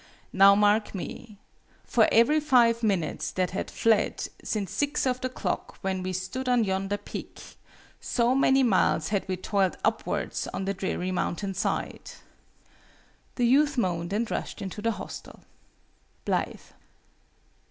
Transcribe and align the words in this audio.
Now 0.33 0.55
mark 0.55 0.95
me! 0.95 1.37
For 1.83 2.07
every 2.11 2.39
five 2.39 2.81
minutes 2.81 3.29
that 3.33 3.51
had 3.51 3.69
fled 3.69 4.29
since 4.43 4.71
six 4.71 5.05
of 5.05 5.21
the 5.21 5.29
clock 5.29 5.77
when 5.83 6.01
we 6.01 6.11
stood 6.11 6.49
on 6.49 6.63
yonder 6.63 6.97
peak, 6.97 7.39
so 7.99 8.33
many 8.33 8.63
miles 8.63 9.09
had 9.09 9.27
we 9.27 9.37
toiled 9.37 9.77
upwards 9.85 10.47
on 10.55 10.65
the 10.65 10.73
dreary 10.73 11.11
mountainside!" 11.11 12.13
The 13.35 13.45
youth 13.45 13.77
moaned 13.77 14.11
and 14.11 14.31
rushed 14.31 14.59
into 14.59 14.81
the 14.81 14.93
hostel. 14.93 15.41
BLITHE. 16.25 16.73